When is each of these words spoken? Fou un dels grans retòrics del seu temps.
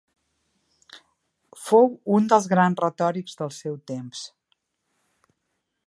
Fou 1.65 1.85
un 2.19 2.31
dels 2.33 2.49
grans 2.55 2.81
retòrics 2.85 3.39
del 3.43 3.55
seu 3.59 3.79
temps. 3.93 4.27